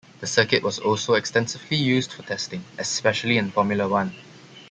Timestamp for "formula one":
3.51-4.15